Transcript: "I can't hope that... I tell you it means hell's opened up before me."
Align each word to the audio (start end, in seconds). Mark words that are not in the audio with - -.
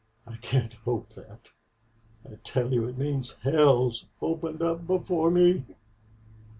"I 0.25 0.37
can't 0.37 0.73
hope 0.83 1.09
that... 1.09 1.49
I 2.25 2.33
tell 2.43 2.73
you 2.73 2.87
it 2.87 2.97
means 2.97 3.35
hell's 3.43 4.07
opened 4.19 4.63
up 4.63 4.87
before 4.87 5.29
me." 5.29 5.63